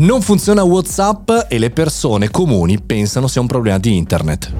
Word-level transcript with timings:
Non 0.00 0.22
funziona 0.22 0.62
WhatsApp 0.62 1.28
e 1.48 1.58
le 1.58 1.70
persone 1.70 2.30
comuni 2.30 2.80
pensano 2.80 3.26
sia 3.26 3.40
un 3.40 3.48
problema 3.48 3.78
di 3.78 3.96
internet. 3.96 4.52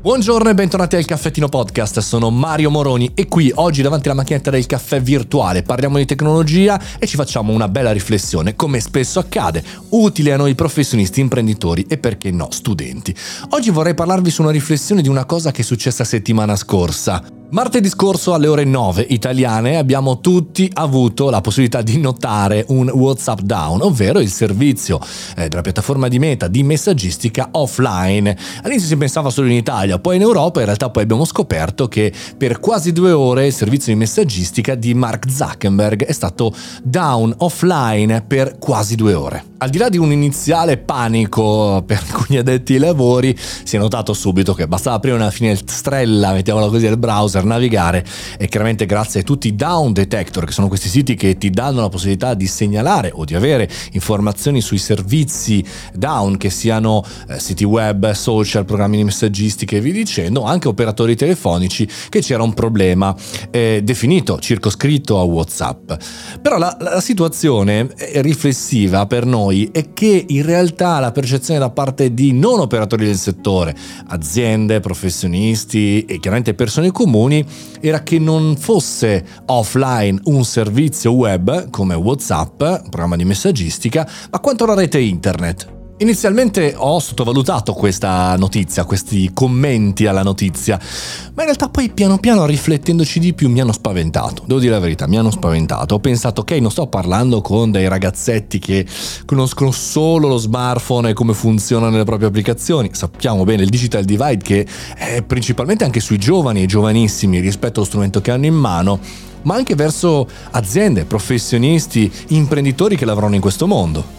Buongiorno 0.00 0.50
e 0.50 0.54
bentornati 0.54 0.96
al 0.96 1.04
Caffettino 1.04 1.48
Podcast, 1.48 2.00
sono 2.00 2.30
Mario 2.30 2.68
Moroni 2.68 3.12
e 3.14 3.28
qui 3.28 3.52
oggi 3.54 3.82
davanti 3.82 4.08
alla 4.08 4.16
macchinetta 4.16 4.50
del 4.50 4.66
caffè 4.66 5.00
virtuale 5.00 5.62
parliamo 5.62 5.98
di 5.98 6.04
tecnologia 6.04 6.80
e 6.98 7.06
ci 7.06 7.14
facciamo 7.14 7.52
una 7.52 7.68
bella 7.68 7.92
riflessione, 7.92 8.56
come 8.56 8.80
spesso 8.80 9.20
accade, 9.20 9.62
utile 9.90 10.32
a 10.32 10.36
noi 10.36 10.56
professionisti, 10.56 11.20
imprenditori 11.20 11.86
e 11.88 11.98
perché 11.98 12.32
no, 12.32 12.48
studenti. 12.50 13.14
Oggi 13.50 13.70
vorrei 13.70 13.94
parlarvi 13.94 14.30
su 14.30 14.42
una 14.42 14.50
riflessione 14.50 15.00
di 15.00 15.08
una 15.08 15.26
cosa 15.26 15.52
che 15.52 15.62
è 15.62 15.64
successa 15.64 16.02
settimana 16.02 16.56
scorsa. 16.56 17.35
Martedì 17.48 17.88
scorso 17.88 18.34
alle 18.34 18.48
ore 18.48 18.64
9 18.64 19.06
italiane 19.08 19.76
abbiamo 19.76 20.18
tutti 20.18 20.68
avuto 20.74 21.30
la 21.30 21.40
possibilità 21.40 21.80
di 21.80 21.96
notare 21.96 22.64
un 22.70 22.88
WhatsApp 22.88 23.38
Down, 23.38 23.82
ovvero 23.82 24.18
il 24.18 24.30
servizio 24.30 24.98
eh, 25.36 25.46
della 25.46 25.62
piattaforma 25.62 26.08
di 26.08 26.18
Meta 26.18 26.48
di 26.48 26.64
messaggistica 26.64 27.50
offline. 27.52 28.36
All'inizio 28.62 28.88
si 28.88 28.96
pensava 28.96 29.30
solo 29.30 29.46
in 29.46 29.54
Italia, 29.54 30.00
poi 30.00 30.16
in 30.16 30.22
Europa, 30.22 30.58
in 30.58 30.66
realtà 30.66 30.90
poi 30.90 31.04
abbiamo 31.04 31.24
scoperto 31.24 31.86
che 31.86 32.12
per 32.36 32.58
quasi 32.58 32.90
due 32.90 33.12
ore 33.12 33.46
il 33.46 33.52
servizio 33.52 33.92
di 33.92 33.98
messaggistica 34.00 34.74
di 34.74 34.92
Mark 34.94 35.30
Zuckerberg 35.30 36.04
è 36.04 36.12
stato 36.12 36.52
down 36.82 37.32
offline 37.38 38.24
per 38.26 38.58
quasi 38.58 38.96
due 38.96 39.14
ore. 39.14 39.44
Al 39.58 39.70
di 39.70 39.78
là 39.78 39.88
di 39.88 39.98
un 39.98 40.10
iniziale 40.10 40.78
panico 40.78 41.82
per 41.86 42.02
alcuni 42.10 42.38
addetti 42.38 42.74
ai 42.74 42.80
lavori, 42.80 43.34
si 43.38 43.76
è 43.76 43.78
notato 43.78 44.12
subito 44.12 44.52
che 44.52 44.66
bastava 44.66 44.96
aprire 44.96 45.14
una 45.14 45.30
finestrella, 45.30 46.32
mettiamola 46.32 46.66
così, 46.68 46.86
al 46.86 46.98
browser 46.98 47.35
browser 47.36 47.44
navigare 47.44 48.04
e 48.38 48.48
chiaramente 48.48 48.86
grazie 48.86 49.20
a 49.20 49.22
tutti 49.22 49.48
i 49.48 49.54
down 49.54 49.92
detector 49.92 50.44
che 50.44 50.52
sono 50.52 50.68
questi 50.68 50.88
siti 50.88 51.14
che 51.14 51.36
ti 51.36 51.50
danno 51.50 51.80
la 51.80 51.88
possibilità 51.88 52.34
di 52.34 52.46
segnalare 52.46 53.10
o 53.12 53.24
di 53.24 53.34
avere 53.34 53.68
informazioni 53.92 54.60
sui 54.60 54.78
servizi 54.78 55.64
down 55.92 56.36
che 56.36 56.50
siano 56.50 57.04
eh, 57.28 57.38
siti 57.38 57.64
web, 57.64 58.10
social, 58.12 58.64
programmi 58.64 58.96
di 58.96 59.04
messaggistica 59.04 59.76
e 59.76 59.80
via 59.80 59.92
dicendo, 59.92 60.44
anche 60.44 60.68
operatori 60.68 61.16
telefonici 61.16 61.88
che 62.08 62.20
c'era 62.20 62.42
un 62.42 62.54
problema 62.54 63.14
eh, 63.50 63.80
definito, 63.82 64.38
circoscritto 64.38 65.18
a 65.18 65.22
WhatsApp. 65.22 65.92
Però 66.40 66.58
la, 66.58 66.76
la 66.80 67.00
situazione 67.00 67.88
riflessiva 68.14 69.06
per 69.06 69.26
noi 69.26 69.68
è 69.72 69.92
che 69.92 70.24
in 70.28 70.44
realtà 70.44 70.98
la 71.00 71.12
percezione 71.12 71.58
da 71.58 71.70
parte 71.70 72.14
di 72.14 72.32
non 72.32 72.60
operatori 72.60 73.04
del 73.06 73.16
settore, 73.16 73.74
aziende, 74.08 74.80
professionisti 74.80 76.04
e 76.04 76.18
chiaramente 76.20 76.54
persone 76.54 76.90
comuni 76.90 77.25
comuni 77.26 77.44
era 77.80 78.02
che 78.02 78.18
non 78.18 78.56
fosse 78.56 79.24
offline 79.46 80.20
un 80.24 80.44
servizio 80.44 81.12
web 81.12 81.70
come 81.70 81.94
WhatsApp, 81.94 82.60
un 82.60 82.88
programma 82.88 83.16
di 83.16 83.24
messaggistica, 83.24 84.08
ma 84.30 84.38
quanto 84.38 84.64
la 84.64 84.74
rete 84.74 84.98
internet. 85.00 85.75
Inizialmente 85.98 86.74
ho 86.76 86.98
sottovalutato 86.98 87.72
questa 87.72 88.36
notizia, 88.36 88.84
questi 88.84 89.30
commenti 89.32 90.04
alla 90.04 90.22
notizia, 90.22 90.78
ma 90.78 91.40
in 91.40 91.44
realtà 91.46 91.70
poi 91.70 91.88
piano 91.88 92.18
piano 92.18 92.44
riflettendoci 92.44 93.18
di 93.18 93.32
più 93.32 93.48
mi 93.48 93.62
hanno 93.62 93.72
spaventato, 93.72 94.42
devo 94.44 94.60
dire 94.60 94.72
la 94.72 94.78
verità, 94.78 95.06
mi 95.06 95.16
hanno 95.16 95.30
spaventato. 95.30 95.94
Ho 95.94 95.98
pensato, 95.98 96.42
ok, 96.42 96.50
non 96.52 96.70
sto 96.70 96.86
parlando 96.86 97.40
con 97.40 97.70
dei 97.70 97.88
ragazzetti 97.88 98.58
che 98.58 98.84
conoscono 99.24 99.70
solo 99.70 100.28
lo 100.28 100.36
smartphone 100.36 101.08
e 101.08 101.12
come 101.14 101.32
funzionano 101.32 101.96
le 101.96 102.04
proprie 102.04 102.28
applicazioni, 102.28 102.90
sappiamo 102.92 103.44
bene 103.44 103.62
il 103.62 103.70
digital 103.70 104.04
divide 104.04 104.42
che 104.44 104.66
è 104.96 105.22
principalmente 105.22 105.84
anche 105.84 106.00
sui 106.00 106.18
giovani 106.18 106.62
e 106.62 106.66
giovanissimi 106.66 107.40
rispetto 107.40 107.78
allo 107.78 107.88
strumento 107.88 108.20
che 108.20 108.32
hanno 108.32 108.44
in 108.44 108.54
mano, 108.54 108.98
ma 109.44 109.54
anche 109.54 109.74
verso 109.74 110.28
aziende, 110.50 111.06
professionisti, 111.06 112.12
imprenditori 112.28 112.96
che 112.96 113.06
lavorano 113.06 113.34
in 113.34 113.40
questo 113.40 113.66
mondo. 113.66 114.15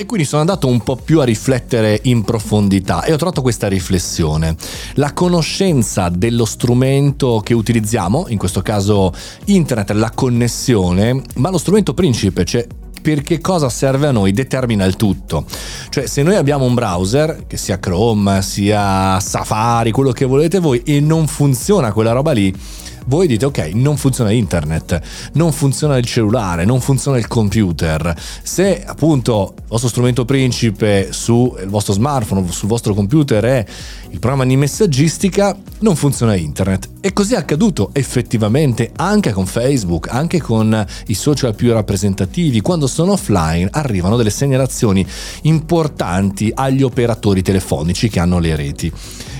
E 0.00 0.06
quindi 0.06 0.24
sono 0.24 0.42
andato 0.42 0.68
un 0.68 0.80
po' 0.80 0.94
più 0.94 1.18
a 1.20 1.24
riflettere 1.24 1.98
in 2.04 2.22
profondità 2.22 3.02
e 3.02 3.12
ho 3.12 3.16
trovato 3.16 3.42
questa 3.42 3.66
riflessione. 3.66 4.54
La 4.94 5.12
conoscenza 5.12 6.08
dello 6.08 6.44
strumento 6.44 7.40
che 7.42 7.52
utilizziamo, 7.52 8.26
in 8.28 8.38
questo 8.38 8.62
caso 8.62 9.12
internet, 9.46 9.90
la 9.90 10.12
connessione, 10.14 11.20
ma 11.34 11.50
lo 11.50 11.58
strumento 11.58 11.94
principe, 11.94 12.44
cioè 12.44 12.64
per 13.02 13.22
che 13.22 13.40
cosa 13.40 13.68
serve 13.68 14.06
a 14.06 14.12
noi 14.12 14.30
determina 14.30 14.84
il 14.84 14.94
tutto. 14.94 15.44
Cioè 15.88 16.06
se 16.06 16.22
noi 16.22 16.36
abbiamo 16.36 16.64
un 16.64 16.74
browser, 16.74 17.46
che 17.48 17.56
sia 17.56 17.80
Chrome, 17.80 18.40
sia 18.42 19.18
Safari, 19.18 19.90
quello 19.90 20.12
che 20.12 20.26
volete 20.26 20.60
voi, 20.60 20.80
e 20.84 21.00
non 21.00 21.26
funziona 21.26 21.92
quella 21.92 22.12
roba 22.12 22.30
lì, 22.30 22.54
voi 23.08 23.26
dite 23.26 23.46
ok, 23.46 23.70
non 23.72 23.96
funziona 23.96 24.30
internet, 24.30 25.00
non 25.32 25.50
funziona 25.50 25.96
il 25.96 26.04
cellulare, 26.04 26.66
non 26.66 26.80
funziona 26.80 27.16
il 27.16 27.26
computer. 27.26 28.14
Se 28.42 28.84
appunto 28.84 29.54
il 29.56 29.64
vostro 29.66 29.88
strumento 29.88 30.26
principe 30.26 31.08
sul 31.10 31.66
vostro 31.68 31.94
smartphone 31.94 32.46
sul 32.50 32.68
vostro 32.68 32.92
computer 32.92 33.42
è 33.44 33.64
il 34.10 34.18
programma 34.18 34.44
di 34.44 34.56
messaggistica, 34.56 35.56
non 35.80 35.96
funziona 35.96 36.34
internet. 36.34 36.88
E 37.00 37.14
così 37.14 37.32
è 37.32 37.38
accaduto 37.38 37.90
effettivamente 37.94 38.92
anche 38.96 39.32
con 39.32 39.46
Facebook, 39.46 40.08
anche 40.10 40.40
con 40.40 40.86
i 41.06 41.14
social 41.14 41.54
più 41.54 41.72
rappresentativi. 41.72 42.60
Quando 42.60 42.86
sono 42.86 43.12
offline 43.12 43.68
arrivano 43.72 44.16
delle 44.16 44.30
segnalazioni 44.30 45.06
importanti 45.42 46.52
agli 46.54 46.82
operatori 46.82 47.40
telefonici 47.40 48.10
che 48.10 48.20
hanno 48.20 48.38
le 48.38 48.54
reti. 48.54 48.92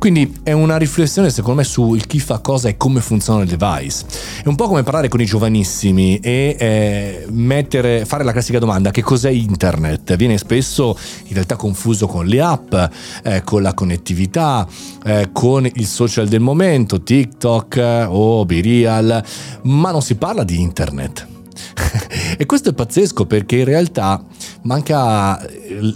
Quindi 0.00 0.40
è 0.42 0.52
una 0.52 0.78
riflessione 0.78 1.28
secondo 1.28 1.58
me 1.58 1.64
su 1.64 1.94
chi 2.06 2.20
fa 2.20 2.38
cosa 2.38 2.70
e 2.70 2.78
come 2.78 3.02
funziona 3.02 3.42
il 3.42 3.54
device. 3.54 4.06
È 4.42 4.48
un 4.48 4.54
po' 4.54 4.66
come 4.66 4.82
parlare 4.82 5.08
con 5.08 5.20
i 5.20 5.26
giovanissimi 5.26 6.18
e 6.20 6.56
eh, 6.58 7.26
mettere, 7.28 8.06
fare 8.06 8.24
la 8.24 8.32
classica 8.32 8.58
domanda 8.58 8.92
che 8.92 9.02
cos'è 9.02 9.28
internet? 9.28 10.16
Viene 10.16 10.38
spesso 10.38 10.96
in 11.26 11.34
realtà 11.34 11.56
confuso 11.56 12.06
con 12.06 12.24
le 12.24 12.40
app, 12.40 12.74
eh, 13.24 13.42
con 13.44 13.60
la 13.60 13.74
connettività, 13.74 14.66
eh, 15.04 15.28
con 15.32 15.68
il 15.70 15.86
social 15.86 16.28
del 16.28 16.40
momento, 16.40 17.02
TikTok 17.02 17.76
eh, 17.76 18.04
o 18.08 18.46
Birial, 18.46 19.22
ma 19.64 19.90
non 19.90 20.00
si 20.00 20.14
parla 20.14 20.44
di 20.44 20.62
internet. 20.62 21.39
e 22.36 22.46
questo 22.46 22.70
è 22.70 22.72
pazzesco 22.72 23.26
perché 23.26 23.56
in 23.56 23.64
realtà 23.64 24.22
manca 24.62 25.44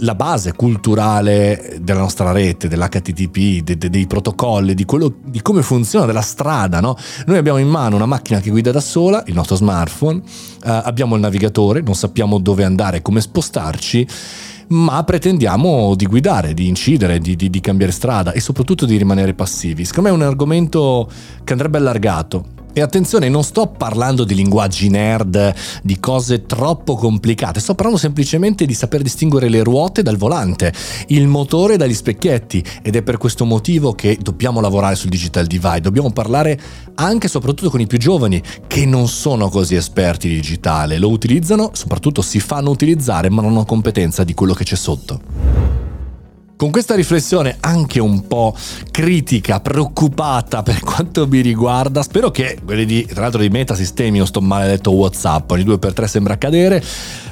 la 0.00 0.14
base 0.14 0.54
culturale 0.54 1.78
della 1.80 2.00
nostra 2.00 2.32
rete, 2.32 2.68
dell'HTTP, 2.68 3.62
de, 3.62 3.76
de, 3.76 3.90
dei 3.90 4.06
protocolli, 4.06 4.74
di, 4.74 4.84
quello, 4.84 5.14
di, 5.24 5.42
come 5.42 5.62
funziona, 5.62 6.06
della 6.06 6.20
strada. 6.20 6.80
No? 6.80 6.96
Noi 7.26 7.38
abbiamo 7.38 7.58
in 7.58 7.68
mano 7.68 7.96
una 7.96 8.06
macchina 8.06 8.40
che 8.40 8.50
guida 8.50 8.70
da 8.70 8.80
sola, 8.80 9.22
il 9.26 9.34
nostro 9.34 9.56
smartphone, 9.56 10.22
eh, 10.64 10.70
abbiamo 10.70 11.14
il 11.14 11.20
navigatore, 11.20 11.80
non 11.80 11.94
sappiamo 11.94 12.38
dove 12.38 12.64
andare, 12.64 13.02
come 13.02 13.20
spostarci 13.20 14.06
ma 14.66 15.04
pretendiamo 15.04 15.94
di 15.94 16.06
guidare, 16.06 16.54
di 16.54 16.66
incidere, 16.66 17.18
di, 17.18 17.36
di, 17.36 17.50
di, 17.50 17.60
cambiare 17.60 17.92
strada 17.92 18.32
e 18.32 18.40
soprattutto 18.40 18.86
di 18.86 18.96
rimanere 18.96 19.34
passivi. 19.34 19.84
Secondo 19.84 20.08
me 20.08 20.14
è 20.14 20.18
un 20.18 20.26
argomento 20.26 21.06
che 21.44 21.52
andrebbe 21.52 21.76
allargato 21.76 22.62
e 22.74 22.80
attenzione, 22.80 23.28
non 23.28 23.44
sto 23.44 23.68
parlando 23.68 24.24
di 24.24 24.34
linguaggi 24.34 24.88
nerd, 24.90 25.54
di 25.82 26.00
cose 26.00 26.44
troppo 26.44 26.96
complicate, 26.96 27.60
sto 27.60 27.74
parlando 27.74 28.00
semplicemente 28.00 28.66
di 28.66 28.74
saper 28.74 29.00
distinguere 29.00 29.48
le 29.48 29.62
ruote 29.62 30.02
dal 30.02 30.16
volante, 30.16 30.72
il 31.06 31.28
motore 31.28 31.76
dagli 31.76 31.94
specchietti. 31.94 32.62
Ed 32.82 32.96
è 32.96 33.02
per 33.02 33.16
questo 33.16 33.44
motivo 33.44 33.92
che 33.94 34.18
dobbiamo 34.20 34.60
lavorare 34.60 34.96
sul 34.96 35.10
digital 35.10 35.46
divide, 35.46 35.82
dobbiamo 35.82 36.10
parlare 36.10 36.60
anche 36.96 37.26
e 37.26 37.30
soprattutto 37.30 37.70
con 37.70 37.80
i 37.80 37.86
più 37.86 37.98
giovani 37.98 38.42
che 38.66 38.84
non 38.84 39.06
sono 39.06 39.48
così 39.48 39.76
esperti 39.76 40.26
di 40.26 40.34
digitale, 40.34 40.98
lo 40.98 41.10
utilizzano, 41.10 41.70
soprattutto 41.74 42.22
si 42.22 42.40
fanno 42.40 42.70
utilizzare 42.70 43.30
ma 43.30 43.40
non 43.40 43.52
hanno 43.52 43.64
competenza 43.64 44.24
di 44.24 44.34
quello 44.34 44.52
che 44.52 44.64
c'è 44.64 44.76
sotto. 44.76 45.73
Con 46.56 46.70
questa 46.70 46.94
riflessione 46.94 47.56
anche 47.58 47.98
un 47.98 48.28
po' 48.28 48.56
critica, 48.92 49.58
preoccupata 49.58 50.62
per 50.62 50.80
quanto 50.80 51.26
mi 51.26 51.40
riguarda, 51.40 52.00
spero 52.02 52.30
che 52.30 52.58
quelli 52.64 52.84
di, 52.84 53.04
tra 53.06 53.22
l'altro 53.22 53.40
di 53.40 53.48
Metasistemi 53.48 54.20
o 54.20 54.24
sto 54.24 54.40
maledetto 54.40 54.92
Whatsapp, 54.92 55.50
ogni 55.50 55.64
due 55.64 55.80
per 55.80 55.92
tre 55.92 56.06
sembra 56.06 56.34
accadere, 56.34 56.82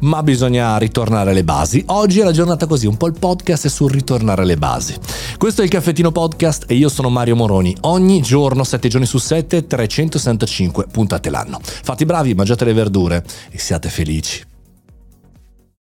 ma 0.00 0.22
bisogna 0.22 0.76
ritornare 0.76 1.30
alle 1.30 1.44
basi. 1.44 1.82
Oggi 1.86 2.20
è 2.20 2.24
la 2.24 2.32
giornata 2.32 2.66
così, 2.66 2.86
un 2.86 2.98
po' 2.98 3.06
il 3.06 3.18
podcast 3.18 3.64
è 3.64 3.68
sul 3.70 3.90
ritornare 3.90 4.42
alle 4.42 4.58
basi. 4.58 4.94
Questo 5.38 5.62
è 5.62 5.64
il 5.64 5.70
Caffettino 5.70 6.12
Podcast 6.12 6.64
e 6.68 6.74
io 6.74 6.90
sono 6.90 7.08
Mario 7.08 7.36
Moroni. 7.36 7.74
Ogni 7.82 8.20
giorno, 8.20 8.64
7 8.64 8.86
giorni 8.88 9.06
su 9.06 9.16
7, 9.16 9.66
365 9.66 10.88
puntate 10.90 11.30
l'anno. 11.30 11.58
Fate 11.62 12.02
i 12.02 12.06
bravi, 12.06 12.34
mangiate 12.34 12.66
le 12.66 12.74
verdure 12.74 13.24
e 13.50 13.58
siate 13.58 13.88
felici. 13.88 14.54